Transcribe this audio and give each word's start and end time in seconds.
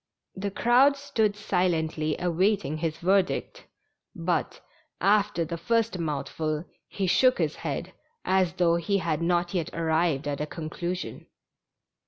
The 0.35 0.49
crowd 0.49 0.97
stood 0.97 1.35
silently 1.35 2.15
awaiting 2.17 2.77
his 2.77 2.97
verdict, 2.97 3.67
but, 4.15 4.59
after 4.99 5.45
the 5.45 5.59
first 5.59 5.99
mouthful, 5.99 6.65
he 6.87 7.05
shook 7.05 7.37
his 7.37 7.57
head, 7.57 7.93
as 8.25 8.53
though 8.53 8.77
he 8.77 8.97
had 8.97 9.21
not 9.21 9.53
yet 9.53 9.69
arrived 9.75 10.27
at 10.27 10.41
a 10.41 10.47
conclusion. 10.47 11.27